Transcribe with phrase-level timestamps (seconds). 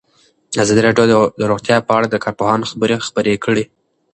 [0.63, 3.63] ازادي راډیو د روغتیا په اړه د کارپوهانو خبرې خپرې کړي.